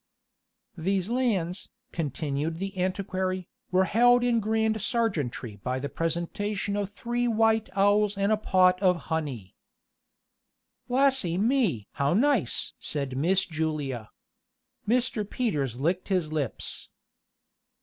[0.79, 7.27] "These lands," continued the antiquary, "were held in grand serjeantry by the presentation of three
[7.27, 9.55] white owls and pot of honey"
[10.97, 11.87] "Lassy me!
[11.91, 14.09] how nice!" said Miss Julia.
[14.87, 15.23] Mr.
[15.29, 16.89] Peters licked his lips.